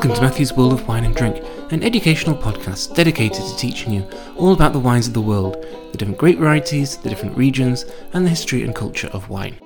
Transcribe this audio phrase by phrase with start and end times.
[0.00, 4.08] Welcome to Matthew's World of Wine and Drink, an educational podcast dedicated to teaching you
[4.34, 7.84] all about the wines of the world, the different grape varieties, the different regions,
[8.14, 9.60] and the history and culture of wine.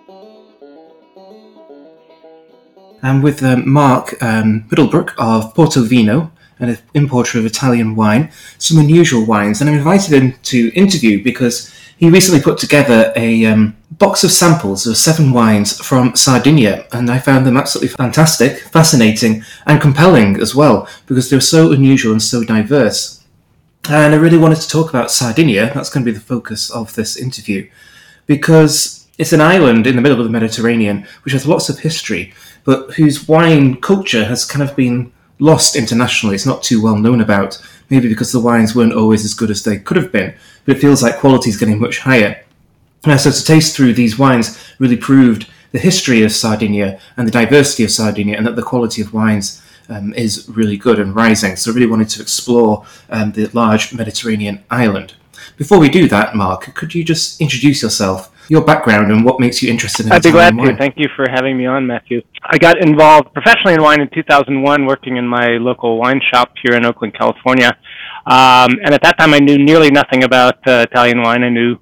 [3.05, 9.25] I'm with um, Mark um, Middlebrook of Portovino, an importer of Italian wine, some unusual
[9.25, 14.25] wines, and I'm invited him to interview because he recently put together a um, box
[14.25, 19.81] of samples of seven wines from Sardinia, and I found them absolutely fantastic, fascinating, and
[19.81, 23.23] compelling as well because they were so unusual and so diverse.
[23.89, 25.73] And I really wanted to talk about Sardinia.
[25.75, 27.69] That's going to be the focus of this interview
[28.27, 32.33] because it's an island in the middle of the Mediterranean which has lots of history,
[32.65, 36.35] but whose wine culture has kind of been lost internationally.
[36.35, 39.63] It's not too well known about, maybe because the wines weren't always as good as
[39.63, 40.35] they could have been,
[40.65, 42.44] but it feels like quality is getting much higher.
[43.07, 47.33] And so to taste through these wines really proved the history of Sardinia and the
[47.33, 51.57] diversity of Sardinia, and that the quality of wines um, is really good and rising.
[51.57, 55.15] So I really wanted to explore um, the large Mediterranean island.
[55.57, 59.63] Before we do that, Mark, could you just introduce yourself, your background, and what makes
[59.63, 60.69] you interested in I'd be glad wine?
[60.69, 60.77] to.
[60.77, 62.23] Thank you for having me on, Matthew.
[62.45, 66.77] I got involved professionally in wine in 2001, working in my local wine shop here
[66.77, 67.77] in Oakland, California.
[68.27, 71.45] Um, and at that time, I knew nearly nothing about uh, Italian wine.
[71.45, 71.79] I knew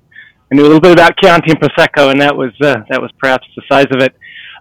[0.53, 3.11] I knew a little bit about Chianti and Prosecco, and that was uh, that was
[3.19, 4.15] perhaps the size of it.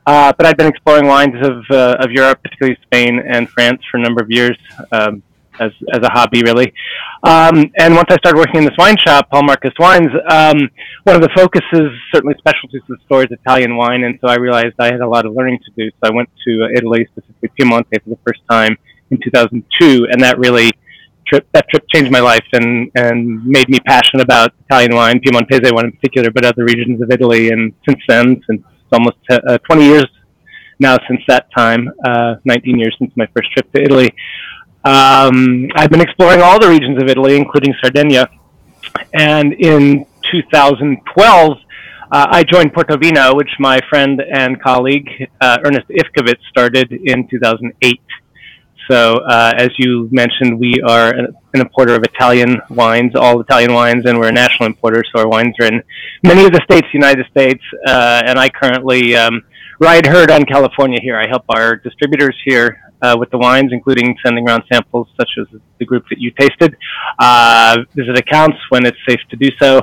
[0.07, 3.97] Uh, but I'd been exploring wines of uh, of Europe, particularly Spain and France, for
[3.97, 4.57] a number of years.
[4.93, 5.21] Um,
[5.59, 6.73] as as a hobby, really.
[7.23, 10.69] Um, and once I started working in this wine shop, Paul Marcus Wines, um,
[11.03, 14.35] one of the focuses, certainly specialties of the store, is Italian wine, and so I
[14.35, 15.91] realized I had a lot of learning to do.
[15.91, 18.77] So I went to Italy, specifically Piemonte, for the first time
[19.11, 20.71] in 2002, and that really
[21.31, 25.71] trip that trip changed my life and and made me passionate about Italian wine, Piemontese
[25.71, 27.49] wine in particular, but other regions of Italy.
[27.49, 28.61] And since then, since
[28.91, 30.07] almost uh, 20 years
[30.79, 34.11] now since that time, uh, 19 years since my first trip to Italy.
[34.83, 38.27] Um, I've been exploring all the regions of Italy, including Sardinia.
[39.13, 41.57] And in 2012,
[42.11, 45.07] uh, I joined Portovino, which my friend and colleague
[45.39, 48.01] uh, Ernest Ivkovic started in 2008.
[48.89, 53.73] So, uh, as you mentioned, we are an, an, importer of Italian wines, all Italian
[53.73, 55.03] wines, and we're a national importer.
[55.13, 55.83] So, our wines are in
[56.23, 59.43] many of the states, United States, uh, and I currently um,
[59.79, 61.17] ride herd on California here.
[61.17, 65.47] I help our distributors here uh, with the wines, including sending around samples such as
[65.79, 66.75] the group that you tasted.
[67.19, 69.81] Uh, visit accounts when it's safe to do so.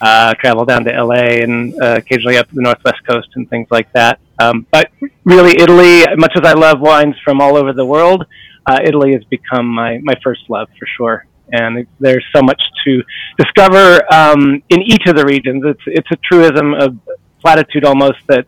[0.00, 3.90] Uh, travel down to LA and uh, occasionally up the Northwest Coast and things like
[3.92, 4.18] that.
[4.40, 4.90] Um, but
[5.24, 8.26] really, Italy, much as I love wines from all over the world,
[8.66, 11.26] uh, Italy has become my, my first love for sure.
[11.52, 13.02] And there's so much to
[13.38, 15.62] discover um, in each of the regions.
[15.64, 16.88] It's it's a truism, a
[17.40, 18.46] platitude almost that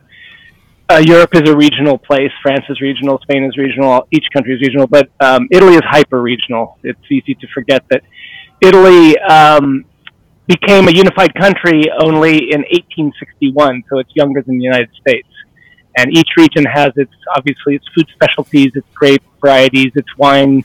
[0.88, 2.32] uh, Europe is a regional place.
[2.42, 3.18] France is regional.
[3.22, 4.06] Spain is regional.
[4.10, 4.86] Each country is regional.
[4.86, 6.78] But um, Italy is hyper regional.
[6.82, 8.02] It's easy to forget that
[8.62, 9.84] Italy um,
[10.46, 15.28] became a unified country only in 1861, so it's younger than the United States.
[15.96, 20.64] And each region has its obviously its food specialties, its grape varieties, its wine,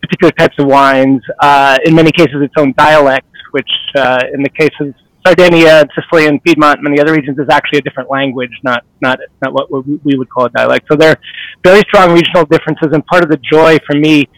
[0.00, 1.22] particular types of wines.
[1.40, 4.94] Uh, in many cases, its own dialect, which uh, in the case of
[5.26, 9.18] Sardinia, Sicily, and Piedmont, and many other regions is actually a different language, not not
[9.42, 10.86] not what we would call a dialect.
[10.88, 11.20] So there are
[11.64, 14.28] very strong regional differences, and part of the joy for me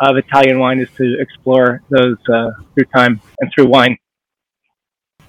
[0.00, 3.98] of Italian wine is to explore those uh, through time and through wine.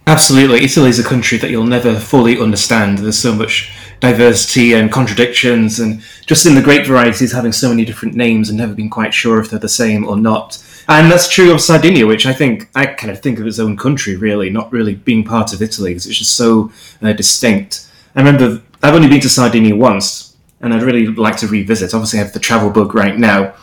[0.09, 2.97] Absolutely, Italy is a country that you'll never fully understand.
[2.97, 7.85] There's so much diversity and contradictions, and just in the grape varieties having so many
[7.85, 10.57] different names and never being quite sure if they're the same or not.
[10.87, 13.77] And that's true of Sardinia, which I think I kind of think of its own
[13.77, 16.71] country, really, not really being part of Italy, because it's just so
[17.03, 17.87] uh, distinct.
[18.15, 21.93] I remember I've only been to Sardinia once, and I'd really like to revisit.
[21.93, 23.53] Obviously, I have the travel bug right now,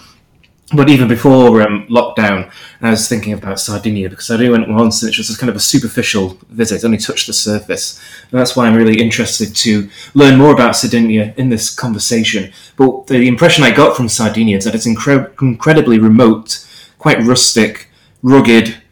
[0.75, 2.50] but even before um, lockdown,
[2.82, 5.49] I was thinking about Sardinia because I only went once, and it was just kind
[5.49, 8.00] of a superficial visit, only touched the surface.
[8.31, 12.52] And that's why I'm really interested to learn more about Sardinia in this conversation.
[12.76, 16.67] But the impression I got from Sardinia is that it's incre- incredibly remote
[16.99, 17.88] quite rustic,
[18.23, 18.82] rugged,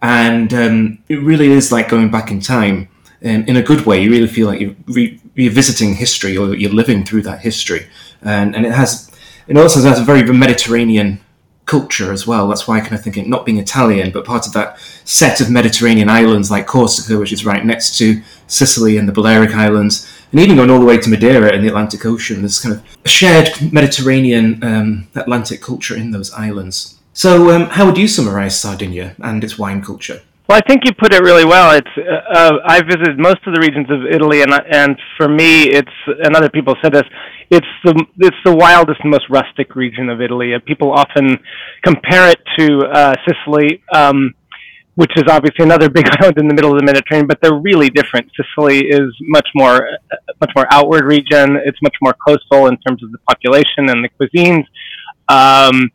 [0.00, 2.88] and um, it really is like going back in time
[3.24, 4.00] um, in a good way.
[4.00, 7.88] You really feel like you're re- revisiting history or you're living through that history,
[8.22, 9.10] and and it has
[9.48, 11.23] it also has a very Mediterranean
[11.66, 12.48] culture as well.
[12.48, 15.40] That's why I kind of think it not being Italian, but part of that set
[15.40, 20.10] of Mediterranean islands like Corsica, which is right next to Sicily and the Balearic Islands,
[20.30, 22.40] and even going all the way to Madeira in the Atlantic Ocean.
[22.42, 26.98] There's kind of a shared Mediterranean um, Atlantic culture in those islands.
[27.12, 30.20] So, um, how would you summarise Sardinia and its wine culture?
[30.48, 31.74] Well, I think you put it really well.
[31.74, 35.62] It's uh, uh, I visited most of the regions of Italy, and and for me,
[35.64, 35.88] it's
[36.22, 37.04] and other people said this.
[37.50, 40.54] It's the it's the wildest, most rustic region of Italy.
[40.54, 41.38] Uh, people often
[41.82, 44.34] compare it to uh, Sicily, um,
[44.96, 47.88] which is obviously another big island in the middle of the Mediterranean, but they're really
[47.88, 48.30] different.
[48.36, 51.56] Sicily is much more uh, much more outward region.
[51.64, 54.64] It's much more coastal in terms of the population and the cuisines.
[55.30, 55.90] Um,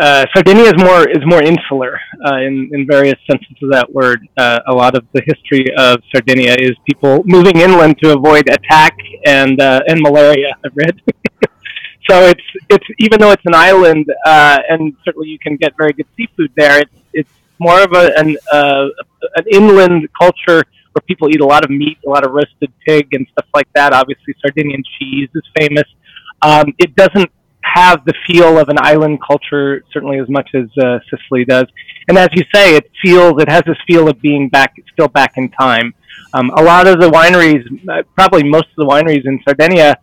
[0.00, 4.26] uh, Sardinia is more is more insular uh, in in various senses of that word.
[4.36, 8.96] Uh, a lot of the history of Sardinia is people moving inland to avoid attack
[9.24, 10.56] and uh, and malaria.
[10.64, 11.00] I've read.
[12.08, 15.92] so it's it's even though it's an island uh, and certainly you can get very
[15.92, 16.80] good seafood there.
[16.80, 18.86] It's it's more of a an uh,
[19.36, 20.62] an inland culture
[20.92, 23.68] where people eat a lot of meat, a lot of roasted pig and stuff like
[23.74, 23.92] that.
[23.92, 25.88] Obviously, Sardinian cheese is famous.
[26.42, 27.30] Um, it doesn't
[27.74, 31.66] have the feel of an island culture certainly as much as uh, Sicily does.
[32.08, 35.32] And as you say, it feels it has this feel of being back, still back
[35.36, 35.94] in time.
[36.32, 39.96] Um, a lot of the wineries, uh, probably most of the wineries in Sardinia,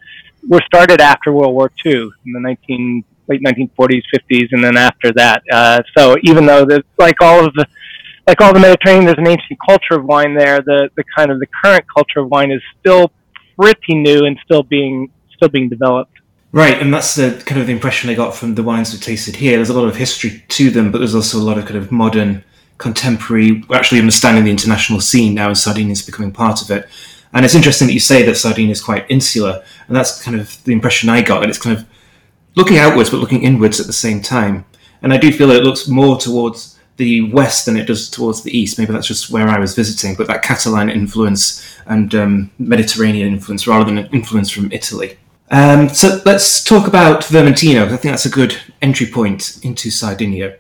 [0.48, 5.12] were started after World War II in the 19 late 1940s, 50s, and then after
[5.14, 5.42] that.
[5.52, 7.66] Uh, so even though there's like all of the
[8.28, 10.62] like all the Mediterranean, there's an ancient culture of wine there.
[10.62, 13.12] The the kind of the current culture of wine is still
[13.60, 16.20] pretty new and still being still being developed.
[16.54, 19.36] Right, and that's the kind of the impression I got from the wines we tasted
[19.36, 19.56] here.
[19.56, 21.92] There's a lot of history to them, but there's also a lot of kind of
[21.92, 22.44] modern,
[22.78, 26.88] contemporary, we're actually understanding the international scene now, and Sardinia is becoming part of it.
[27.34, 30.64] And it's interesting that you say that Sardinia is quite insular, and that's kind of
[30.66, 31.42] the impression I got.
[31.42, 31.88] And it's kind of
[32.54, 34.66] looking outwards, but looking inwards at the same time.
[35.02, 38.44] And I do feel that it looks more towards the west than it does towards
[38.44, 38.78] the east.
[38.78, 43.66] Maybe that's just where I was visiting, but that Catalan influence and um, Mediterranean influence
[43.66, 45.18] rather than an influence from Italy.
[45.52, 47.86] Um, so let's talk about Vermentino.
[47.86, 50.58] I think that's a good entry point into Sardinia.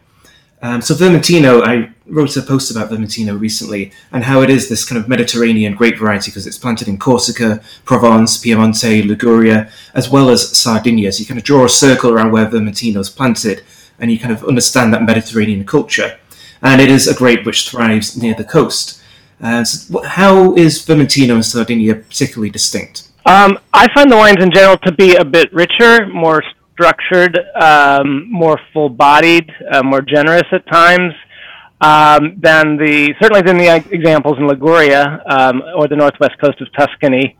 [0.62, 4.86] Um, so Vermentino, I wrote a post about Vermentino recently and how it is this
[4.86, 10.30] kind of Mediterranean grape variety because it's planted in Corsica, Provence, Piemonte, Liguria, as well
[10.30, 11.12] as Sardinia.
[11.12, 13.64] So you kind of draw a circle around where Vermentino is planted
[14.00, 16.18] and you kind of understand that Mediterranean culture.
[16.62, 19.02] And it is a grape which thrives near the coast.
[19.42, 23.10] Uh, so how is Vermentino and Sardinia particularly distinct?
[23.26, 26.44] Um, I find the wines in general to be a bit richer, more
[26.74, 31.14] structured, um, more full-bodied, uh, more generous at times
[31.80, 36.68] um, than the certainly than the examples in Liguria um, or the northwest coast of
[36.78, 37.38] Tuscany,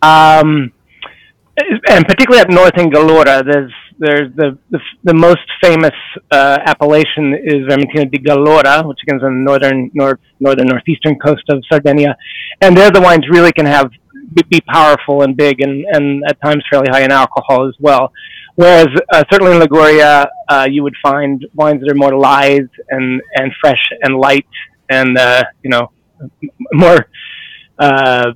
[0.00, 0.72] um,
[1.88, 3.44] and particularly up north in Gallura.
[3.44, 5.94] There's there's the the, the most famous
[6.30, 11.18] uh, appellation is Vermentino di Gallura, which again is on the northern north northern northeastern
[11.18, 12.16] coast of Sardinia,
[12.60, 13.90] and there the wines really can have
[14.48, 18.12] be powerful and big and, and at times fairly high in alcohol as well.
[18.54, 23.22] Whereas uh, certainly in Liguria, uh, you would find wines that are more lithe and,
[23.36, 24.46] and fresh and light
[24.90, 25.90] and, uh, you know,
[26.72, 27.08] more,
[27.78, 28.32] uh,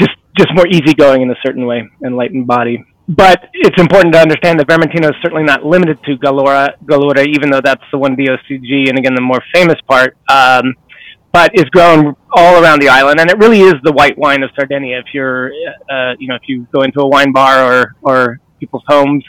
[0.00, 2.84] just, just more easygoing in a certain way and light in body.
[3.08, 7.50] But it's important to understand that Vermentino is certainly not limited to Gallura, Gallura, even
[7.50, 10.16] though that's the one DOCG and again the more famous part.
[10.28, 10.74] Um,
[11.32, 14.50] but is grown all around the island, and it really is the white wine of
[14.56, 14.98] Sardinia.
[14.98, 15.52] If you're,
[15.90, 19.24] uh, you know, if you go into a wine bar or or people's homes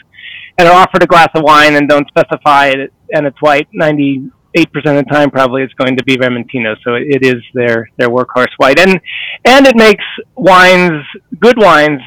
[0.58, 4.30] and are offered a glass of wine and don't specify it, and it's white, ninety
[4.56, 6.74] eight percent of the time probably it's going to be Vermentino.
[6.82, 9.00] So it, is their their workhorse white, and
[9.44, 11.04] and it makes wines
[11.38, 12.00] good wines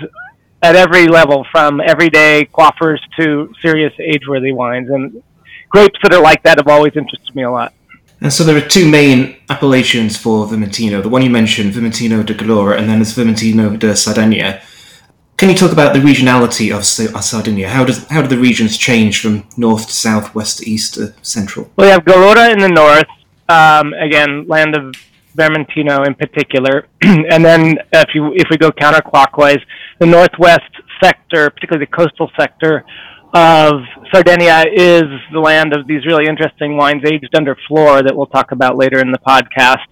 [0.62, 5.22] at every level, from everyday quaffers to serious age-worthy wines, and
[5.70, 7.74] grapes that are like that have always interested me a lot.
[8.24, 11.04] And so there are two main appellations for Vermentino.
[11.04, 14.62] The one you mentioned, Vermentino de Gallura, and then there's Vermentino de Sardinia.
[15.36, 17.68] Can you talk about the regionality of Sardinia?
[17.68, 21.14] How does how do the regions change from north to south, west to east to
[21.22, 21.70] central?
[21.76, 23.12] Well, we have Gallura in the north,
[23.50, 24.96] um, again, land of
[25.36, 29.62] Vermentino in particular, and then if you if we go counterclockwise,
[30.00, 30.72] the northwest
[31.04, 32.86] sector, particularly the coastal sector,
[33.34, 33.82] of
[34.14, 38.52] Sardinia is the land of these really interesting wines aged under flor that we'll talk
[38.52, 39.88] about later in the podcast.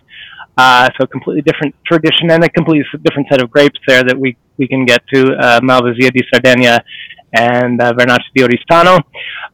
[0.58, 4.18] Uh, so a completely different tradition and a completely different set of grapes there that
[4.18, 6.82] we, we can get to, uh, Malvasia di Sardegna
[7.34, 9.00] and uh, di Oristano.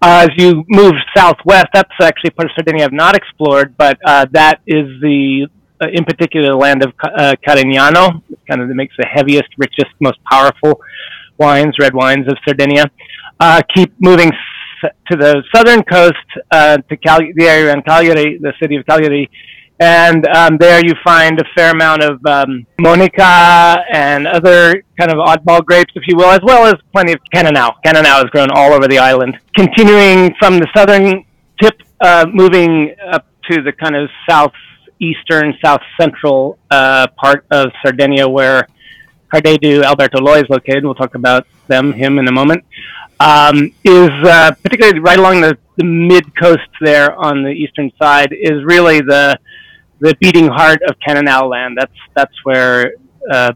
[0.01, 4.25] Uh, as you move southwest, that's actually part of Sardinia I've not explored, but uh,
[4.31, 5.47] that is the,
[5.81, 9.91] uh, in particular, the land of uh, Carignano, kind of that makes the heaviest, richest,
[10.01, 10.81] most powerful
[11.39, 12.85] wines, red wines of Sardinia
[13.39, 14.31] uh, keep moving
[14.81, 16.15] to the southern coast
[16.51, 19.29] uh, to Cal- the area around Cagliari, the city of Cagliari,
[19.79, 25.17] and um, there you find a fair amount of um, Monica and other kind of
[25.17, 27.73] oddball grapes, if you will, as well as plenty of Cannonau.
[27.85, 29.37] Cannonau is grown all over the island.
[29.55, 31.23] Continuing from the southern
[31.61, 38.27] tip, uh, moving up to the kind of southeastern, south central uh, part of Sardinia,
[38.27, 38.67] where
[39.33, 40.83] Cardedu Alberto Loi is located.
[40.83, 42.63] We'll talk about them, him in a moment.
[43.19, 48.31] Um, is uh, particularly right along the, the mid coast there on the eastern side
[48.31, 49.37] is really the
[49.99, 51.77] the beating heart of Cannonau land.
[51.79, 52.93] That's that's where
[53.31, 53.53] uh,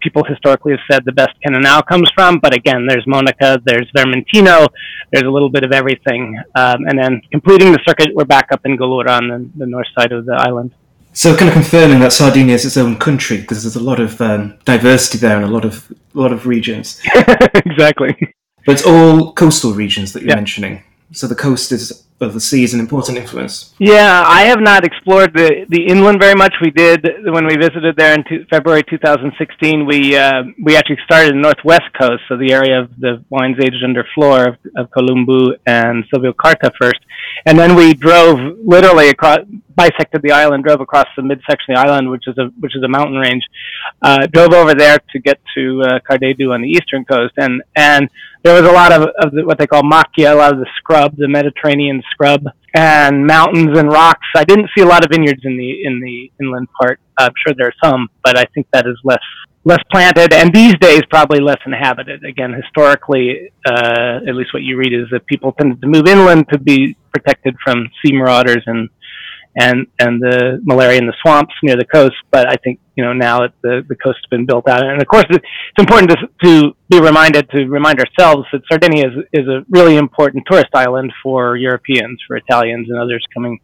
[0.00, 2.38] people historically have said the best Cannonau comes from.
[2.38, 4.68] But again, there's Monica, there's Vermentino,
[5.12, 6.38] there's a little bit of everything.
[6.54, 9.88] Um, and then completing the circuit, we're back up in Gallura on the, the north
[9.98, 10.72] side of the island.
[11.16, 14.20] So, kind of confirming that Sardinia is its own country because there's a lot of
[14.20, 17.00] um, diversity there and a lot of a lot of regions.
[17.54, 18.14] exactly.
[18.66, 20.36] But it's all coastal regions that you're yep.
[20.36, 20.84] mentioning.
[21.12, 23.74] So the coast is of the sea is an important influence.
[23.78, 26.54] Yeah, I have not explored the the inland very much.
[26.60, 29.86] We did when we visited there in two, February 2016.
[29.86, 33.82] We uh, we actually started the northwest coast, so the area of the wines aged
[33.82, 37.00] under flor of, of Columbu and Silvio Carta first,
[37.46, 39.38] and then we drove literally across,
[39.76, 42.82] bisected the island, drove across the midsection of the island, which is a which is
[42.82, 43.44] a mountain range.
[44.02, 48.08] Uh, drove over there to get to uh, Cardedu on the eastern coast, and and
[48.42, 50.66] there was a lot of, of the, what they call macchia, a lot of the
[50.76, 54.26] scrub, the Mediterranean scrub, and mountains and rocks.
[54.36, 57.00] I didn't see a lot of vineyards in the in the inland part.
[57.18, 59.22] I'm sure there are some, but I think that is less
[59.64, 62.24] less planted, and these days probably less inhabited.
[62.24, 66.48] Again, historically, uh, at least what you read is that people tended to move inland
[66.52, 68.88] to be protected from sea marauders and
[69.56, 72.16] and and the malaria in the swamps near the coast.
[72.30, 75.00] But I think you know now that the the coast has been built out, and
[75.00, 75.44] of course it's
[75.78, 80.44] important to to be reminded to remind ourselves that Sardinia is is a really important
[80.46, 83.58] tourist island for Europeans, for Italians, and others coming.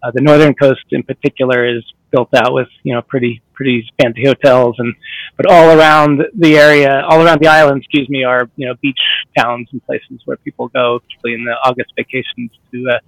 [0.00, 4.24] Uh, the northern coast in particular is built out with you know pretty pretty fancy
[4.24, 4.94] hotels and
[5.36, 9.00] but all around the area all around the island excuse me are you know beach
[9.36, 12.98] towns and places where people go particularly in the august vacations to uh,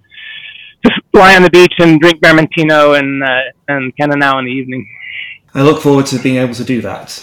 [0.85, 4.87] just lie on the beach and drink Vermentino and uh, and Cannonau in the evening.
[5.53, 7.21] I look forward to being able to do that.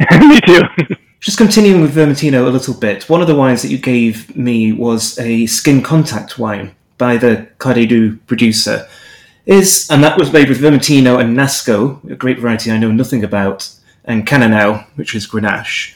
[0.20, 0.96] me too.
[1.20, 4.72] Just continuing with Vermentino a little bit, one of the wines that you gave me
[4.72, 8.88] was a skin contact wine by the Cardedu producer.
[9.46, 13.24] Is and that was made with Vermentino and Nasco, a great variety I know nothing
[13.24, 13.68] about,
[14.04, 15.94] and Cannonau, which is Grenache.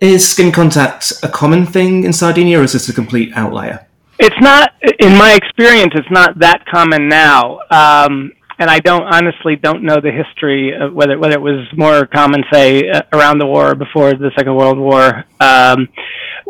[0.00, 3.87] Is skin contact a common thing in Sardinia, or is this a complete outlier?
[4.18, 7.60] It's not, in my experience, it's not that common now.
[7.70, 12.06] Um, and I don't honestly don't know the history of whether whether it was more
[12.06, 15.24] common, say, uh, around the war or before the Second World War.
[15.40, 15.88] Um,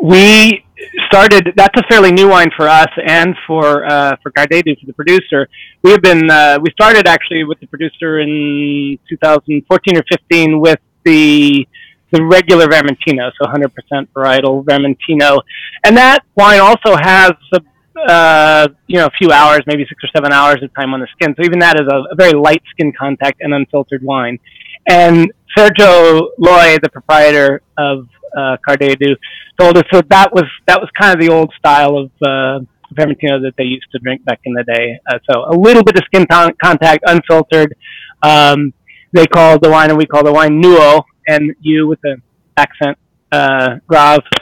[0.01, 0.65] we
[1.05, 1.53] started.
[1.55, 5.47] That's a fairly new wine for us and for uh, for Cardedu, for the producer.
[5.83, 6.29] We have been.
[6.29, 11.67] Uh, we started actually with the producer in 2014 or 15 with the
[12.11, 15.41] the regular Vermentino, so 100% varietal Vermentino,
[15.83, 17.59] and that wine also has a
[18.07, 21.07] uh, you know a few hours, maybe six or seven hours of time on the
[21.13, 21.35] skin.
[21.37, 24.39] So even that is a, a very light skin contact and unfiltered wine.
[24.87, 29.15] And Sergio Loi, the proprietor of uh, Cardedu,
[29.59, 32.63] told us so that was that was kind of the old style of uh,
[32.93, 34.99] Vermentino that they used to drink back in the day.
[35.09, 37.75] Uh, so a little bit of skin con- contact, unfiltered.
[38.23, 38.73] Um,
[39.11, 42.21] they call the wine, and we call the wine Nuo, N U with an
[42.57, 42.97] accent,
[43.31, 43.77] uh,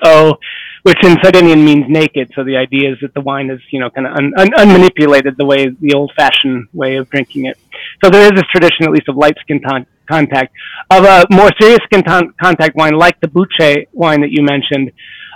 [0.03, 0.37] O,
[0.87, 2.31] which in Sardinian means naked.
[2.35, 5.33] So the idea is that the wine is, you know, kind of un- un- unmanipulated
[5.41, 7.57] the way the old-fashioned way of drinking it.
[8.01, 10.49] So there is this tradition, at least, of light skin ton- contact.
[10.89, 13.69] Of a more serious skin ton- contact wine, like the Buce
[14.03, 14.87] wine that you mentioned,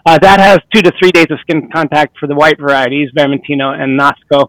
[0.05, 3.67] uh, that has two to three days of skin contact for the white varieties, Vermentino
[3.79, 4.39] and Nasco,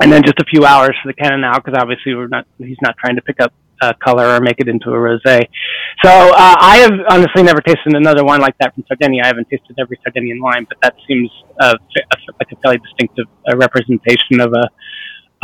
[0.00, 2.94] and then just a few hours for the Cannonau, because obviously we're not, he's not
[2.96, 5.46] trying to pick up uh, color or make it into a rosé.
[6.04, 9.24] So uh, I have honestly never tasted another wine like that from Sardinia.
[9.24, 11.74] I haven't tasted every Sardinian wine, but that seems uh,
[12.40, 14.68] like a fairly distinctive uh, representation of a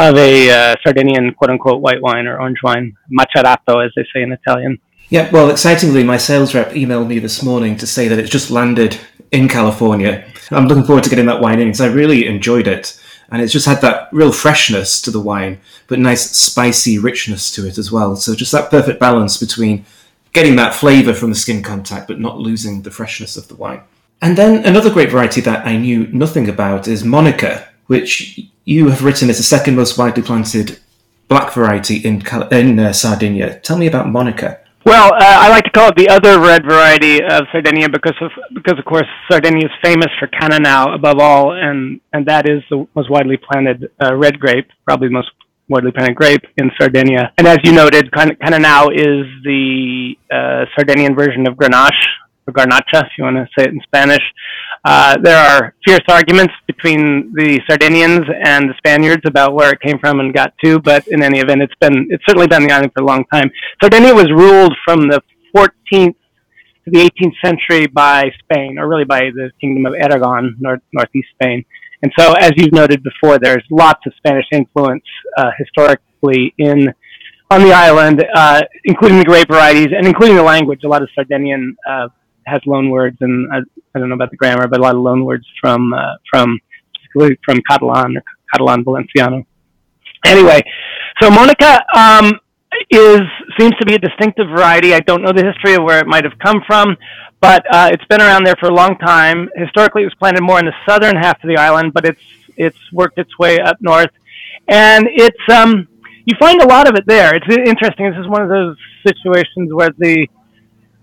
[0.00, 4.22] of a uh, Sardinian quote unquote white wine or orange wine, macerato as they say
[4.22, 4.78] in Italian.
[5.10, 8.50] Yeah, well, excitingly, my sales rep emailed me this morning to say that it's just
[8.50, 8.98] landed
[9.32, 10.24] in California.
[10.50, 13.52] I'm looking forward to getting that wine in because I really enjoyed it and it's
[13.52, 17.92] just had that real freshness to the wine, but nice spicy richness to it as
[17.92, 18.16] well.
[18.16, 19.84] So just that perfect balance between
[20.32, 23.80] getting that flavour from the skin contact, but not losing the freshness of the wine.
[24.20, 29.04] And then another great variety that I knew nothing about is Monica, which you have
[29.04, 30.78] written is the second most widely planted
[31.28, 33.60] black variety in in uh, Sardinia.
[33.60, 34.60] Tell me about Monica.
[34.86, 38.30] Well, uh, I like to call it the other red variety of Sardinia because of
[38.54, 42.86] because of course Sardinia is famous for Cannonau above all, and and that is the
[42.94, 45.30] most widely planted uh, red grape, probably the most
[45.68, 47.32] widely planted grape in Sardinia.
[47.36, 51.92] And as you noted, Cannonau is the uh, Sardinian version of Grenache,
[52.46, 54.22] or garnacha, if you want to say it in Spanish.
[54.84, 59.98] Uh, there are fierce arguments between the Sardinians and the Spaniards about where it came
[59.98, 62.92] from and got to, but in any event, it's been it's certainly been the island
[62.94, 63.50] for a long time.
[63.82, 65.20] Sardinia was ruled from the
[65.54, 66.14] 14th
[66.84, 71.28] to the 18th century by Spain, or really by the Kingdom of Aragon, north, northeast
[71.34, 71.64] Spain.
[72.02, 75.04] And so, as you've noted before, there's lots of Spanish influence
[75.36, 76.92] uh, historically in
[77.50, 80.80] on the island, uh, including the grape varieties and including the language.
[80.84, 82.08] A lot of Sardinian uh,
[82.48, 83.58] has loan words, and I,
[83.94, 86.58] I, don't know about the grammar, but a lot of loan words from uh, from
[87.44, 88.16] from Catalan
[88.52, 89.44] Catalan Valenciano.
[90.24, 90.62] Anyway,
[91.20, 92.32] so Monica um,
[92.90, 93.20] is
[93.58, 94.94] seems to be a distinctive variety.
[94.94, 96.96] I don't know the history of where it might have come from,
[97.40, 99.48] but uh, it's been around there for a long time.
[99.56, 102.22] Historically, it was planted more in the southern half of the island, but it's
[102.56, 104.10] it's worked its way up north,
[104.68, 105.88] and it's um,
[106.24, 107.34] you find a lot of it there.
[107.34, 108.10] It's interesting.
[108.10, 108.76] This is one of those
[109.06, 110.28] situations where the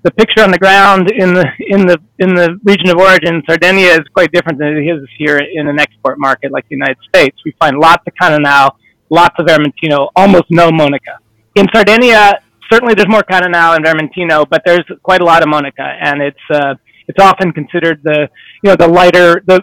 [0.05, 3.93] the picture on the ground in the in the in the region of origin, Sardinia,
[3.93, 7.35] is quite different than it is here in an export market like the United States.
[7.43, 8.69] We find lots of Cannonau,
[9.09, 11.17] lots of Vermentino, almost no Monica.
[11.55, 12.39] In Sardinia,
[12.71, 16.45] certainly there's more Cannonau and Vermentino, but there's quite a lot of Monica, and it's
[16.53, 16.75] uh,
[17.07, 18.29] it's often considered the
[18.63, 19.59] you know the lighter the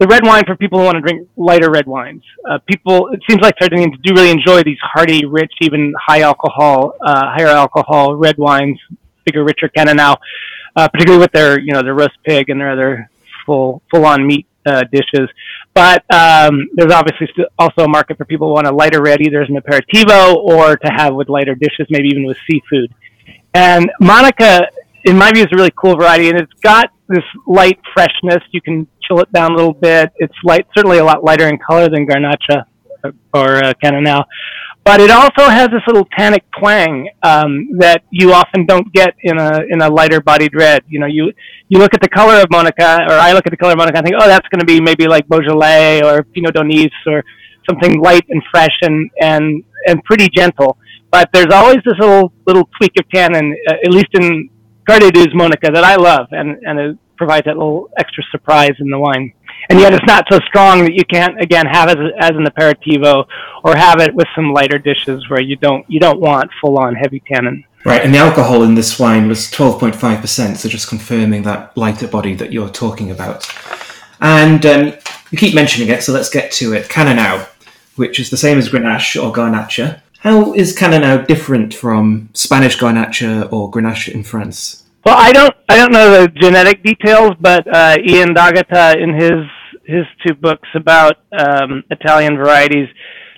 [0.00, 2.22] the red wine for people who want to drink lighter red wines.
[2.50, 6.96] Uh, people, it seems like Sardinians do really enjoy these hearty, rich, even high alcohol,
[7.00, 8.78] uh, higher alcohol red wines
[9.26, 10.16] bigger, richer Cannonau,
[10.76, 13.10] uh, particularly with their, you know, their roast pig and their other
[13.44, 15.28] full, full-on meat uh, dishes.
[15.74, 17.28] But um, there's obviously
[17.58, 20.76] also a market for people who want a lighter red, either as an aperitivo or
[20.76, 22.92] to have with lighter dishes, maybe even with seafood.
[23.52, 24.68] And Monica,
[25.04, 28.42] in my view, is a really cool variety, and it's got this light freshness.
[28.52, 30.12] You can chill it down a little bit.
[30.16, 32.64] It's light, certainly a lot lighter in color than Garnacha
[33.32, 34.24] or uh, Cannonau
[34.86, 39.36] but it also has this little tannic twang um, that you often don't get in
[39.36, 40.84] a in a lighter bodied red.
[40.86, 41.32] You know, you
[41.68, 43.98] you look at the color of Monica, or I look at the color of Monica,
[43.98, 47.24] and think, oh, that's going to be maybe like Beaujolais or Pinot d'Aunis or
[47.68, 50.78] something light and fresh and and and pretty gentle.
[51.10, 54.48] But there's always this little little tweak of tannin, uh, at least in
[54.88, 58.98] Gardez Monica, that I love, and and it provides that little extra surprise in the
[59.00, 59.32] wine
[59.68, 63.26] and yet it's not so strong that you can't again have it as an aperitivo
[63.64, 66.94] or have it with some lighter dishes where you don't you don't want full on
[66.94, 67.64] heavy tannin.
[67.84, 72.34] Right, and the alcohol in this wine was 12.5%, so just confirming that lighter body
[72.34, 73.48] that you're talking about.
[74.20, 74.86] And um,
[75.30, 76.88] you keep mentioning it, so let's get to it.
[76.88, 77.46] Cannonau,
[77.94, 80.00] which is the same as Grenache or Garnacha.
[80.18, 84.82] How is Cannonau different from Spanish Garnacha or Grenache in France?
[85.06, 89.46] Well, I don't I don't know the genetic details, but uh, Ian D'Agata in his
[89.84, 92.88] his two books about um, Italian varieties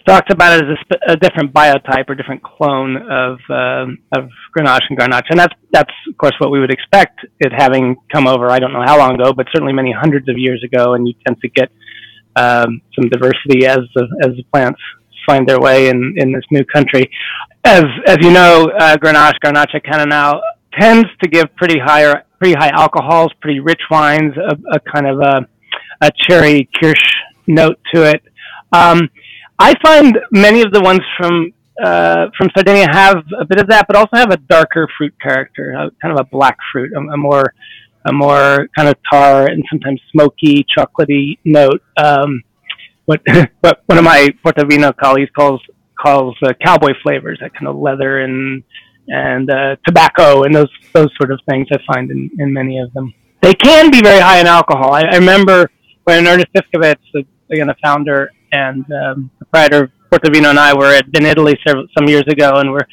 [0.06, 0.78] talks about it as
[1.08, 3.84] a, a, different biotype or different clone of uh,
[4.16, 7.96] of Grenache and Garnacha, and that's that's of course what we would expect it having
[8.10, 8.48] come over.
[8.50, 11.12] I don't know how long ago, but certainly many hundreds of years ago, and you
[11.26, 11.70] tend to get
[12.34, 14.80] um, some diversity as the, as the plants
[15.26, 17.10] find their way in, in this new country.
[17.62, 20.40] As as you know, uh, Grenache, Garnacha, Cannonau
[20.78, 25.20] tends to give pretty higher, pretty high alcohols, pretty rich wines, a, a kind of
[25.20, 25.46] a,
[26.00, 26.96] a cherry kirsch
[27.46, 28.22] note to it.
[28.72, 29.08] Um,
[29.58, 31.52] I find many of the ones from
[31.82, 35.70] uh, from Sardinia have a bit of that, but also have a darker fruit character,
[35.70, 37.54] a, kind of a black fruit, a, a more
[38.04, 41.82] a more kind of tar and sometimes smoky, chocolatey note.
[41.96, 42.42] Um,
[43.04, 43.20] what
[43.60, 45.60] what one of my Portovino colleagues calls
[45.98, 48.62] calls uh, cowboy flavors, that kind of leather and
[49.08, 52.92] and uh, tobacco and those those sort of things I find in, in many of
[52.92, 53.12] them.
[53.40, 54.92] They can be very high in alcohol.
[54.92, 55.70] I, I remember
[56.04, 56.96] when Ernest Ifkovitz,
[57.50, 62.08] again a founder and um, proprietor of Portovino, and I were at Vinitaly several, some
[62.08, 62.86] years ago, and we're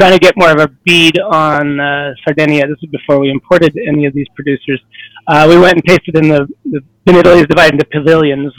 [0.00, 2.66] trying to get more of a bead on uh, Sardinia.
[2.66, 4.80] This is before we imported any of these producers.
[5.26, 8.52] Uh, we went and tasted in the, the Italy is divided into pavilions,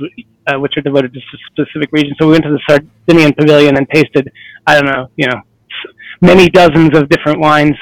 [0.48, 1.20] uh, which are devoted to
[1.52, 2.16] specific regions.
[2.20, 4.32] So we went to the Sardinian pavilion and tasted,
[4.68, 5.42] I don't know, you know,
[6.24, 7.76] many dozens of different wines.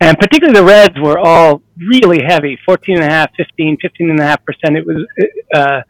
[0.00, 4.20] And particularly the reds were all really heavy, 14 and a half, 15, 15 and
[4.20, 4.76] a half percent.
[4.76, 5.06] It was,
[5.54, 5.82] uh,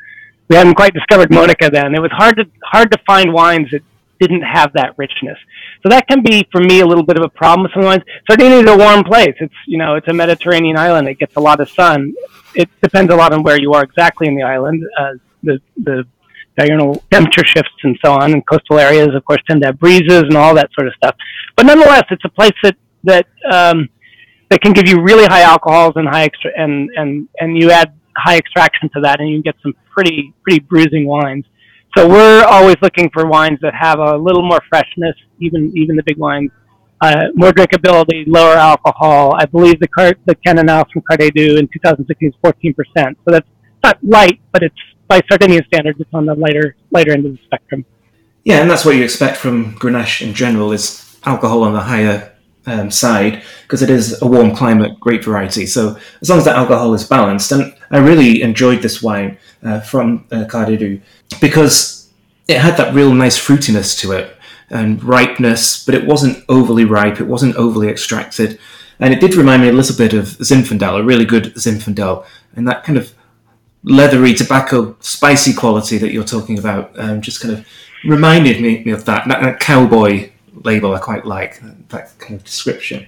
[0.49, 1.95] we hadn't quite discovered Monica then.
[1.95, 3.83] It was hard to, hard to find wines that
[4.21, 5.39] didn't have that richness.
[5.83, 8.03] So that can be, for me, a little bit of a problem with some wines.
[8.29, 9.35] Sardinia is a warm place.
[9.41, 11.09] It's, you know, it's a Mediterranean island.
[11.09, 12.15] It gets a lot of sun.
[12.55, 14.85] It depends a lot on where you are exactly in the island.
[14.99, 16.07] Uh, the, the
[16.59, 18.33] diurnal temperature shifts and so on.
[18.33, 21.17] And coastal areas, of course, tend to have breezes and all that sort of stuff.
[21.57, 23.89] But nonetheless, it's a place that that um,
[24.51, 27.93] that can give you really high alcohols and high extra and and and you add
[28.17, 31.45] high extraction to that, and you get some pretty pretty bruising wines.
[31.97, 35.15] So we're always looking for wines that have a little more freshness.
[35.41, 36.51] Even even the big wines
[37.05, 39.35] uh, more drinkability, lower alcohol.
[39.37, 42.75] I believe the cart, the Cannonau from Cardedu in 2016 is 14%.
[42.97, 43.49] So that's
[43.83, 44.75] not light, but it's
[45.09, 47.85] by Sardinian standards, it's on the lighter lighter end of the spectrum.
[48.45, 52.33] Yeah, and that's what you expect from Grenache in general is alcohol on the higher
[52.67, 55.67] um, side because it is a warm climate grape variety.
[55.67, 59.81] So as long as that alcohol is balanced, and I really enjoyed this wine uh,
[59.81, 60.45] from uh,
[61.41, 62.11] because
[62.49, 64.37] it had that real nice fruitiness to it
[64.71, 68.59] and ripeness, but it wasn't overly ripe, it wasn't overly extracted,
[68.99, 72.25] and it did remind me a little bit of Zinfandel, a really good Zinfandel,
[72.57, 73.15] and that kind of
[73.85, 77.67] leathery tobacco spicy quality that you're talking about um, just kind of
[78.05, 80.31] reminded me, of that, that, that cowboy
[80.63, 83.07] label I quite like, that kind of description.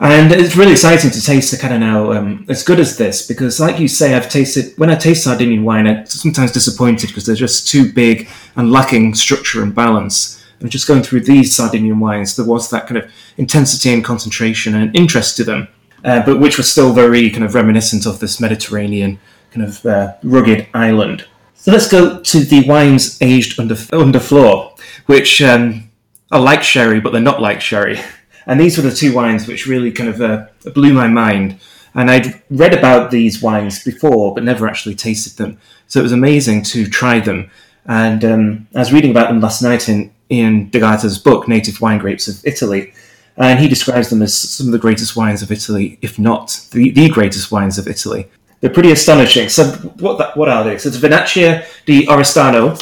[0.00, 3.78] And it's really exciting to taste the Cannonau um, as good as this because, like
[3.78, 7.68] you say, I've tasted when I taste Sardinian wine, I'm sometimes disappointed because they're just
[7.68, 10.44] too big and lacking structure and balance.
[10.58, 14.74] And just going through these Sardinian wines, there was that kind of intensity and concentration
[14.74, 15.68] and interest to them,
[16.04, 19.20] uh, but which was still very kind of reminiscent of this Mediterranean
[19.52, 21.26] kind of uh, rugged island.
[21.54, 24.74] So let's go to the wines aged under under flor,
[25.06, 25.90] which um,
[26.30, 28.00] are like sherry, but they're not like sherry.
[28.44, 31.60] And these were the two wines which really kind of uh, blew my mind.
[31.94, 35.58] And I'd read about these wines before, but never actually tasted them.
[35.86, 37.52] So it was amazing to try them.
[37.86, 41.98] And um, I was reading about them last night in Ian D'Agata's book, Native Wine
[41.98, 42.92] Grapes of Italy.
[43.36, 46.90] And he describes them as some of the greatest wines of Italy, if not the,
[46.90, 48.28] the greatest wines of Italy.
[48.62, 49.48] They're pretty astonishing.
[49.48, 49.64] So,
[49.98, 50.78] what, what are they?
[50.78, 52.80] So, it's Vernaccia di Oristano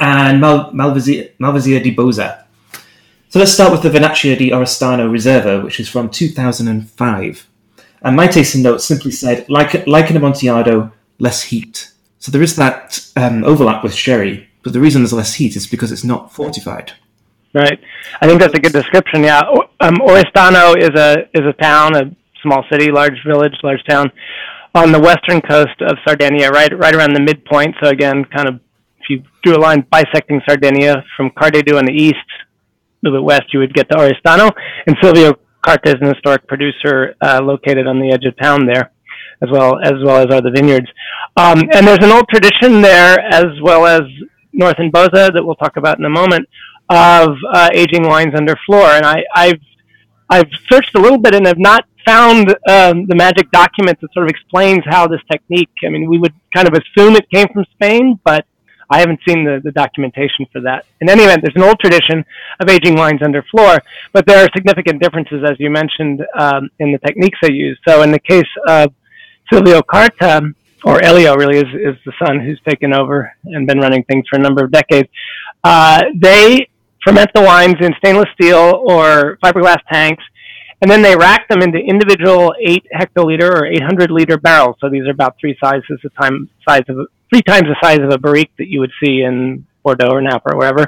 [0.00, 2.44] and Mal, Malvasia, Malvasia di Bosa.
[3.28, 7.46] So let's start with the Vernaccia di Oristano Reserva, which is from 2005.
[8.02, 11.92] And my tasting note simply said, like, like an Amontillado, less heat.
[12.18, 15.66] So there is that um, overlap with sherry, but the reason there's less heat is
[15.68, 16.92] because it's not fortified.
[17.54, 17.78] Right.
[18.20, 19.22] I think that's a good description.
[19.22, 19.42] Yeah.
[19.80, 22.10] Um, Oristano is a is a town, a
[22.42, 24.10] small city, large village, large town
[24.74, 27.74] on the western coast of Sardinia, right right around the midpoint.
[27.82, 28.60] So again, kind of
[29.00, 32.16] if you drew a line bisecting Sardinia from Cardedu on the east
[33.02, 34.50] a little bit west, you would get to Oristano.
[34.86, 38.90] And Silvio Carta is an historic producer uh, located on the edge of town there,
[39.42, 40.88] as well as well as are the vineyards.
[41.36, 44.02] Um, and there's an old tradition there, as well as
[44.52, 46.48] north in Bosa that we'll talk about in a moment,
[46.90, 48.86] of uh, aging wines under flor.
[48.86, 49.60] And I, I've
[50.30, 54.24] I've searched a little bit and have not found um, the magic document that sort
[54.26, 55.74] of explains how this technique.
[55.84, 58.46] I mean, we would kind of assume it came from Spain, but
[58.90, 60.86] I haven't seen the, the documentation for that.
[61.02, 62.24] In any event, there's an old tradition
[62.60, 63.78] of aging wines under flor,
[64.14, 67.78] but there are significant differences, as you mentioned, um, in the techniques they use.
[67.86, 68.94] So in the case of
[69.52, 74.04] Silvio Carta, or Elio really is, is the son who's taken over and been running
[74.04, 75.08] things for a number of decades,
[75.64, 76.70] uh, they
[77.04, 80.24] ferment the wines in stainless steel or fiberglass tanks,
[80.80, 84.76] and then they rack them into individual 8 hectoliter or 800 liter barrels.
[84.80, 88.12] So these are about three sizes the time size of three times the size of
[88.12, 90.86] a barrique that you would see in Bordeaux or Napa or wherever.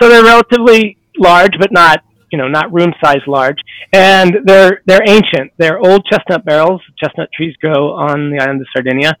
[0.00, 3.58] So they're relatively large, but not you know not room size large,
[3.92, 5.52] and they're they're ancient.
[5.56, 6.82] They're old chestnut barrels.
[6.98, 9.16] Chestnut trees grow on the island of Sardinia,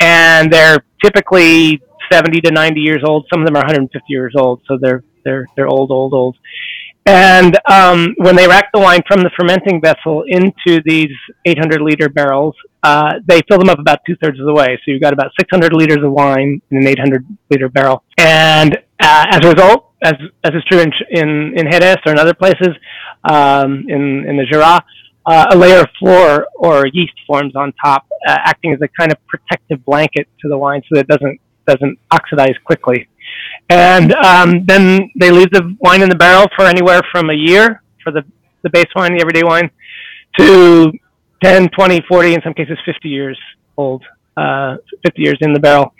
[0.00, 1.80] and they're typically
[2.12, 3.26] 70 to 90 years old.
[3.32, 6.36] Some of them are 150 years old, so they're they're they're old, old, old.
[7.10, 11.10] And um, when they rack the wine from the fermenting vessel into these
[11.44, 14.78] 800 liter barrels, uh, they fill them up about two thirds of the way.
[14.84, 18.04] So you've got about 600 liters of wine in an 800 liter barrel.
[18.16, 22.18] And uh, as a result, as, as is true in, in, in Jerez or in
[22.18, 22.68] other places
[23.28, 24.80] um, in, in the Jura,
[25.26, 29.10] uh, a layer of flor or yeast forms on top, uh, acting as a kind
[29.10, 33.08] of protective blanket to the wine so that it doesn't, doesn't oxidize quickly.
[33.68, 37.82] And um, then they leave the wine in the barrel for anywhere from a year
[38.02, 38.24] for the,
[38.62, 39.70] the base wine, the everyday wine,
[40.38, 40.92] to
[41.42, 43.38] 10, 20, 40, in some cases 50 years
[43.76, 44.04] old,
[44.36, 45.94] uh, 50 years in the barrel.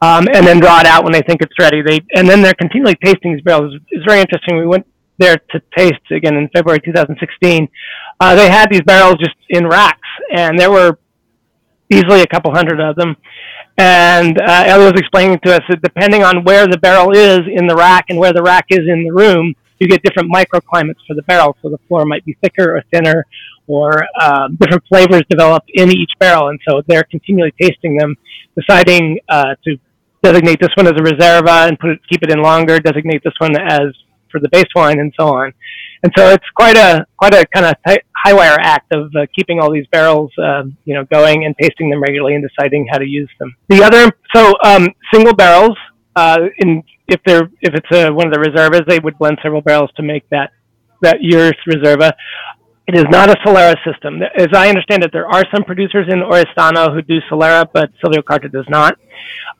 [0.00, 1.82] Um, and then draw it out when they think it's ready.
[1.82, 3.74] They and then they're continually tasting these barrels.
[3.90, 4.56] It's, very interesting.
[4.56, 4.86] We went
[5.18, 7.68] there to taste again in February 2016.
[8.20, 10.98] Uh, they had these barrels just in racks, and there were
[11.90, 13.16] easily a couple hundred of them.
[13.76, 17.66] And uh, Elio was explaining to us that depending on where the barrel is in
[17.66, 21.14] the rack and where the rack is in the room, you get different microclimates for
[21.14, 21.56] the barrel.
[21.62, 23.24] So the flor might be thicker or thinner,
[23.68, 26.48] or uh, different flavors develop in each barrel.
[26.48, 28.16] And so they're continually tasting them,
[28.58, 29.76] deciding uh, to
[30.22, 33.34] designate this one as a reserva and put it, keep it in longer, designate this
[33.38, 33.94] one as
[34.30, 35.52] for the base wine, and so on.
[36.02, 37.74] And so it's quite a quite a kind of
[38.16, 41.90] high wire act of uh, keeping all these barrels, uh, you know, going and tasting
[41.90, 43.54] them regularly and deciding how to use them.
[43.68, 45.76] The other, so um, single barrels,
[46.16, 49.60] uh, in if they're if it's a, one of the reservas, they would blend several
[49.60, 50.52] barrels to make that
[51.02, 52.12] that Urs Reserva.
[52.86, 54.22] It is not a Solera system.
[54.22, 58.22] As I understand it, there are some producers in Oristano who do Solera, but Silvio
[58.22, 58.98] Carta does not.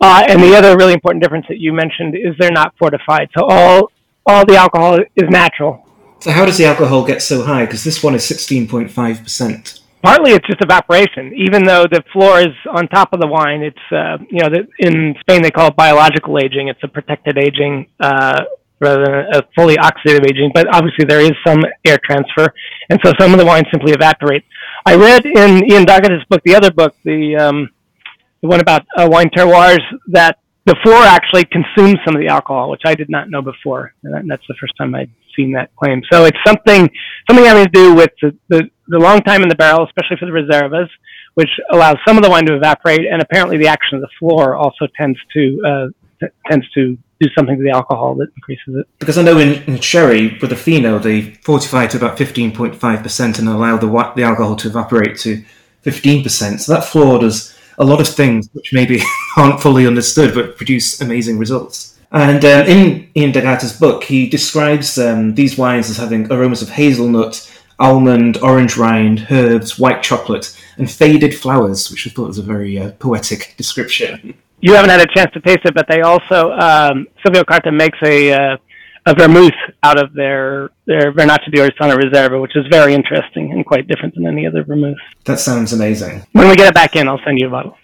[0.00, 3.28] Uh, and the other really important difference that you mentioned is they're not fortified.
[3.36, 3.92] So all
[4.24, 5.87] all the alcohol is natural.
[6.20, 7.64] So how does the alcohol get so high?
[7.64, 9.80] Because this one is sixteen point five percent.
[10.02, 11.32] Partly, it's just evaporation.
[11.34, 15.14] Even though the flor is on top of the wine, it's uh, you know in
[15.20, 16.68] Spain they call it biological aging.
[16.68, 18.44] It's a protected aging uh,
[18.80, 20.50] rather than a fully oxidative aging.
[20.54, 22.52] But obviously, there is some air transfer,
[22.90, 24.44] and so some of the wines simply evaporate.
[24.86, 27.68] I read in Ian D'Agata's book, the other book, the um,
[28.40, 32.70] the one about uh, wine terroirs, that the flor actually consumes some of the alcohol,
[32.70, 36.02] which I did not know before, and that's the first time I'd seen that claim.
[36.10, 36.90] So it's something
[37.28, 40.26] something having to do with the, the, the long time in the barrel, especially for
[40.26, 40.88] the reservas,
[41.34, 44.56] which allows some of the wine to evaporate, and apparently the action of the flor
[44.56, 45.86] also tends to uh,
[46.20, 48.86] t- tends to do something to the alcohol that increases it.
[48.98, 53.48] Because I know in, in sherry, with the fino, they fortify to about 15.5% and
[53.48, 55.42] allow the, the alcohol to evaporate to
[55.84, 56.60] 15%.
[56.60, 59.00] So that flor does a lot of things which maybe
[59.36, 61.97] aren't fully understood but produce amazing results.
[62.10, 66.70] And um, in Ian d'Agata's book, he describes um, these wines as having aromas of
[66.70, 72.42] hazelnut, almond, orange rind, herbs, white chocolate, and faded flowers, which I thought was a
[72.42, 76.52] very uh, poetic description you haven't had a chance to taste it, but they also
[76.52, 78.56] um, Silvio Carta makes a uh,
[79.06, 83.64] a vermouth out of their their Vernaccia di Oristano Reserva, which is very interesting and
[83.64, 84.98] quite different than any other vermouth.
[85.24, 86.26] That sounds amazing.
[86.32, 87.76] When we get it back in, I'll send you a bottle.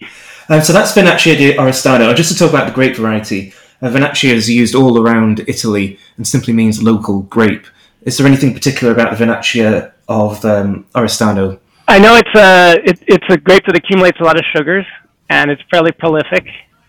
[0.49, 2.13] Um, so that's Vernaccia di Oristano.
[2.15, 6.27] Just to talk about the grape variety, uh, Vernaccia is used all around Italy and
[6.27, 7.67] simply means local grape.
[8.01, 11.59] Is there anything particular about the Vernaccia of um, Oristano?
[11.87, 14.85] I know it's a it, it's a grape that accumulates a lot of sugars
[15.29, 16.45] and it's fairly prolific.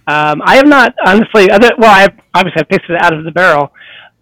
[0.07, 1.51] Um, I have not honestly.
[1.51, 3.73] Other, well, I've obviously I've tasted it out of the barrel,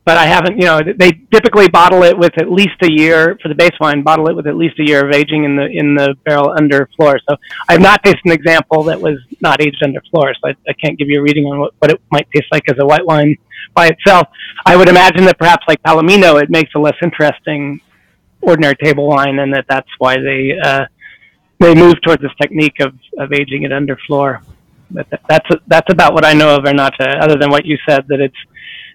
[0.04, 0.58] but I haven't.
[0.58, 4.02] You know, they typically bottle it with at least a year for the base wine.
[4.02, 6.88] Bottle it with at least a year of aging in the in the barrel under
[6.96, 7.18] flor.
[7.28, 7.36] So
[7.68, 10.34] I have not tasted an example that was not aged under flor.
[10.34, 12.68] So I, I can't give you a reading on what, what it might taste like
[12.70, 13.36] as a white wine
[13.74, 14.28] by itself.
[14.66, 17.80] I would imagine that perhaps like Palomino, it makes a less interesting
[18.42, 20.84] ordinary table wine, and that that's why they uh,
[21.60, 24.42] they move towards this technique of, of aging it under flor
[25.28, 28.36] that's that's about what I know of Vernaccia, other than what you said that it's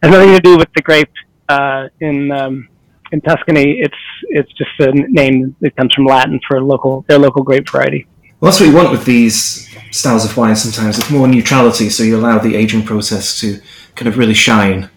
[0.01, 1.11] has nothing to do with the grape
[1.49, 2.67] uh, in um,
[3.11, 3.79] in Tuscany.
[3.79, 3.95] It's
[4.29, 8.07] it's just a name that comes from Latin for local their local grape variety.
[8.39, 10.55] Well, that's what you want with these styles of wine.
[10.55, 13.59] Sometimes it's more neutrality, so you allow the aging process to
[13.95, 14.89] kind of really shine.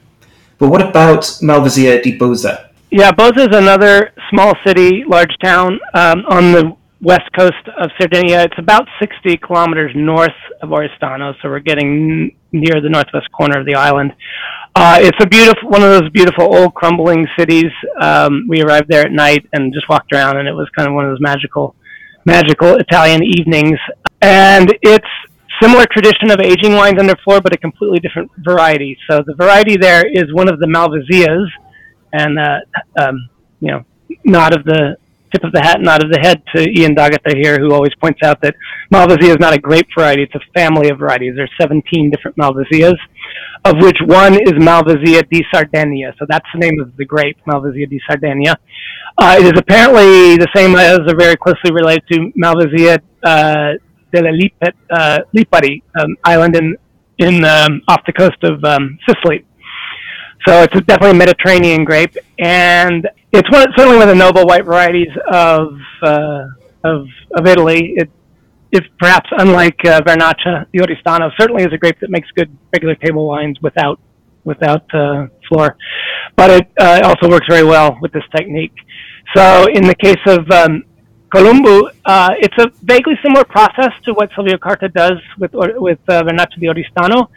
[0.58, 2.68] But what about Malvasia di Bosa?
[2.90, 8.42] Yeah, Bosa is another small city, large town um, on the west coast of Sardinia.
[8.42, 10.30] It's about 60 kilometers north
[10.62, 14.12] of Oristano, so we're getting n- near the northwest corner of the island.
[14.74, 17.70] Uh, it's a beautiful, one of those beautiful old crumbling cities.
[18.00, 20.94] Um, we arrived there at night and just walked around, and it was kind of
[20.94, 21.74] one of those magical,
[22.24, 23.78] magical Italian evenings.
[24.22, 25.06] And it's
[25.60, 28.96] similar tradition of aging wines under flor, but a completely different variety.
[29.10, 31.46] So the variety there is one of the Malvasias,
[32.14, 32.60] and uh,
[32.98, 33.28] um,
[33.60, 33.84] you know,
[34.24, 34.96] not of the
[35.32, 38.20] tip of the hat nod of the head to Ian D'Agata here, who always points
[38.22, 38.54] out that
[38.92, 41.34] Malvasia is not a grape variety, it's a family of varieties.
[41.36, 42.96] There's 17 different Malvasias,
[43.64, 46.12] of which one is Malvasia di Sardegna.
[46.18, 48.56] So that's the name of the grape, Malvasia di Sardegna.
[49.18, 53.72] Uh, it is apparently the same as or very closely related to Malvasia uh,
[54.12, 56.76] della Lipet, uh, Lipari um, island in,
[57.18, 59.44] in um, off the coast of um, Sicily.
[60.46, 64.64] So it's definitely a Mediterranean grape, and it's one certainly one of the noble white
[64.64, 66.46] varieties of uh,
[66.82, 67.94] of of Italy.
[67.96, 68.10] It
[68.72, 72.94] is perhaps unlike uh, Vernaccia di Oristano, certainly is a grape that makes good regular
[72.96, 74.00] table wines without
[74.44, 75.76] without uh, flor,
[76.34, 78.74] but it uh, also works very well with this technique.
[79.36, 80.84] So in the case of um,
[81.32, 86.22] Columbu, uh, it's a vaguely similar process to what Silvio Carta does with with uh,
[86.24, 87.28] Vernaccia di Oristano.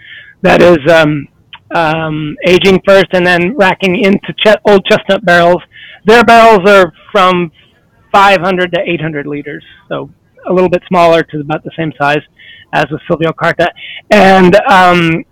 [0.42, 0.80] That is.
[0.92, 1.28] Um,
[1.74, 5.62] um, aging first and then racking into ch- old chestnut barrels.
[6.06, 7.52] Their barrels are from
[8.12, 10.10] 500 to 800 liters, so
[10.48, 12.22] a little bit smaller to about the same size
[12.74, 13.72] as the Silvio Carta.
[14.12, 15.24] And um,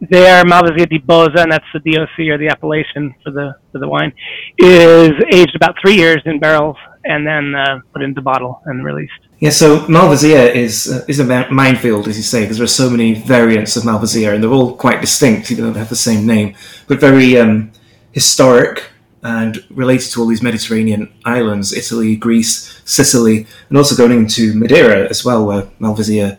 [0.00, 3.88] their Malvasia di Bosa, and that's the DOC or the appellation for the for the
[3.88, 4.12] wine,
[4.58, 9.12] is aged about three years in barrels and then uh, put into bottle and released.
[9.38, 12.90] Yeah, so Malvasia is uh, is a minefield, as you say, because there are so
[12.90, 16.26] many variants of Malvasia, and they're all quite distinct, even though they have the same
[16.26, 16.54] name,
[16.86, 17.70] but very um,
[18.12, 18.90] historic
[19.22, 25.08] and related to all these Mediterranean islands: Italy, Greece, Sicily, and also going into Madeira
[25.08, 26.38] as well, where Malvasia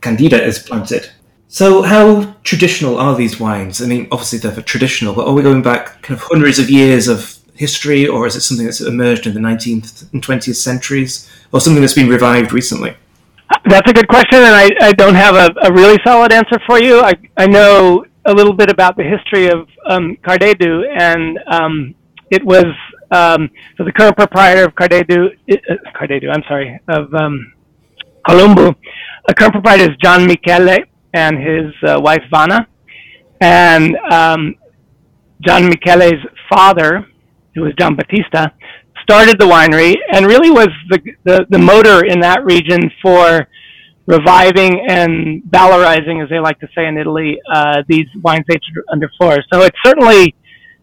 [0.00, 1.10] candida is planted.
[1.48, 3.82] So, how traditional are these wines?
[3.82, 7.08] I mean, obviously they're traditional, but are we going back kind of hundreds of years
[7.08, 11.60] of history, or is it something that's emerged in the 19th and 20th centuries, or
[11.60, 12.96] something that's been revived recently?
[13.68, 16.78] That's a good question, and I, I don't have a, a really solid answer for
[16.80, 17.00] you.
[17.00, 21.94] I, I know a little bit about the history of um, Cardedu, and um,
[22.30, 22.66] it was
[23.10, 25.54] um, so the current proprietor of Cardedu, uh,
[26.00, 27.52] Cardedu, I'm sorry, of um,
[28.26, 28.74] Columbu,
[29.26, 30.78] the current proprietor is John Michele
[31.12, 32.68] and his uh, wife Vanna,
[33.40, 34.54] and um,
[35.40, 37.06] John Michele's father,
[37.54, 38.52] who was John Battista,
[39.02, 43.48] started the winery and really was the, the, the motor in that region for
[44.06, 49.10] reviving and valorizing, as they like to say in Italy, uh, these wines aged under
[49.18, 49.38] flor.
[49.52, 50.34] So it's certainly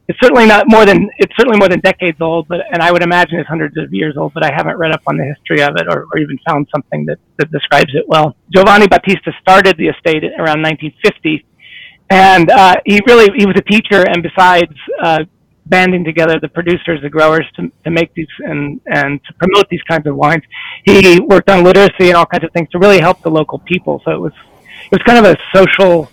[0.07, 3.03] it's certainly not more than it's certainly more than decades old, but and I would
[3.03, 4.33] imagine it's hundreds of years old.
[4.33, 7.05] But I haven't read up on the history of it or, or even found something
[7.05, 8.35] that, that describes it well.
[8.53, 11.45] Giovanni Battista started the estate around 1950,
[12.09, 15.23] and uh, he really he was a teacher, and besides uh,
[15.69, 19.81] banding together the producers, the growers to, to make these and, and to promote these
[19.83, 20.43] kinds of wines.
[20.85, 24.01] He worked on literacy and all kinds of things to really help the local people.
[24.05, 24.33] So it was,
[24.85, 26.09] it was kind of a social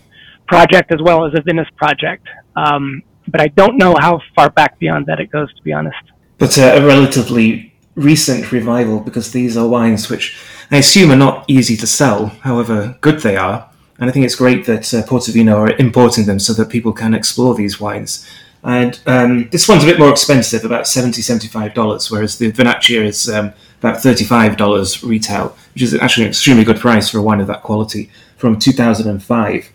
[0.46, 2.26] project as well as a business project.
[2.56, 5.98] Um, but I don't know how far back beyond that it goes, to be honest.
[6.38, 10.36] But uh, a relatively recent revival because these are wines which
[10.70, 13.70] I assume are not easy to sell, however good they are.
[13.98, 17.54] And I think it's great that uh, are importing them so that people can explore
[17.54, 18.28] these wines.
[18.64, 23.28] And um, this one's a bit more expensive, about $70, $75, whereas the Vernaccia is
[23.28, 27.46] um, about $35 retail, which is actually an extremely good price for a wine of
[27.46, 29.70] that quality from 2005.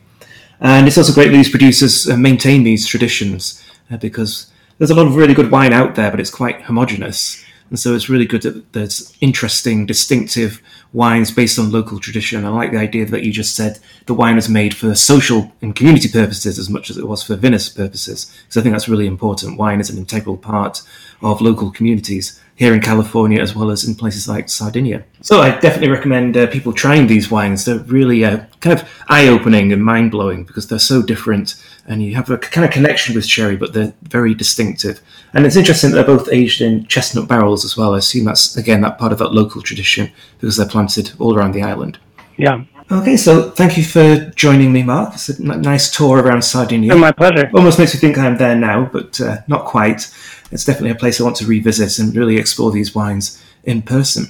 [0.59, 4.95] And it's also great that these producers uh, maintain these traditions uh, because there's a
[4.95, 7.43] lot of really good wine out there, but it's quite homogenous.
[7.69, 12.43] And so it's really good that there's interesting, distinctive wines based on local tradition.
[12.43, 15.75] I like the idea that you just said the wine is made for social and
[15.75, 19.05] community purposes as much as it was for business purposes, because I think that's really
[19.05, 19.59] important.
[19.59, 20.81] Wine is an integral part
[21.21, 25.01] of local communities here in California as well as in places like Sardinia.
[25.21, 27.63] So I definitely recommend uh, people trying these wines.
[27.63, 31.55] They're really uh, kind of eye-opening and mind-blowing because they're so different
[31.87, 34.99] and you have a kind of connection with sherry, but they're very distinctive.
[35.33, 37.95] And it's interesting that they're both aged in chestnut barrels as well.
[37.95, 41.53] I assume that's, again, that part of that local tradition because they're planted all around
[41.53, 41.97] the island.
[42.35, 42.65] Yeah.
[42.91, 45.13] Okay, so thank you for joining me, Mark.
[45.13, 46.93] It's a nice tour around Sardinia.
[46.93, 47.49] Oh, my pleasure.
[47.53, 50.13] Almost makes me think I'm there now, but uh, not quite.
[50.51, 54.27] It's definitely a place I want to revisit and really explore these wines in person.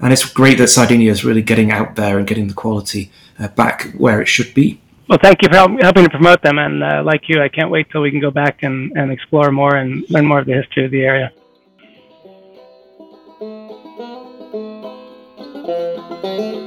[0.00, 3.48] And it's great that Sardinia is really getting out there and getting the quality uh,
[3.48, 4.80] back where it should be.
[5.08, 6.58] Well, thank you for help, helping to promote them.
[6.58, 9.50] And uh, like you, I can't wait till we can go back and, and explore
[9.50, 11.32] more and learn more of the history of the area.
[15.68, 16.57] Thank you.